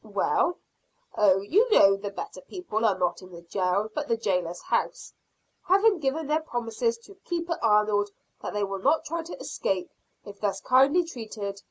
"Well?" 0.03 0.57
"Oh, 1.15 1.41
you 1.41 1.69
know 1.69 1.95
the 1.95 2.09
better 2.09 2.41
people 2.41 2.85
are 2.85 2.97
not 2.97 3.21
in 3.21 3.31
the 3.31 3.43
jail, 3.43 3.91
but 3.93 4.05
in 4.05 4.09
the 4.09 4.17
jailer's 4.17 4.63
house 4.63 5.13
having 5.61 5.99
given 5.99 6.25
their 6.25 6.41
promise 6.41 6.79
to 6.97 7.15
Keeper 7.23 7.59
Arnold 7.61 8.09
that 8.41 8.51
they 8.53 8.63
will 8.63 8.79
not 8.79 9.05
try 9.05 9.21
to 9.21 9.39
escape, 9.39 9.91
if 10.25 10.41
thus 10.41 10.59
kindly 10.59 11.03
treated. 11.05 11.59